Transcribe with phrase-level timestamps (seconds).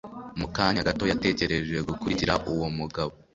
[0.39, 3.13] Mu kanya gato, yatekereje gukurikira uwo mugabo.